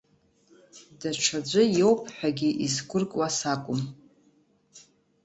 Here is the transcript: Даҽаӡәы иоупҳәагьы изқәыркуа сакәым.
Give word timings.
Даҽаӡәы 0.99 1.61
иоупҳәагьы 1.77 2.49
изқәыркуа 2.65 3.27
сакәым. 3.37 3.81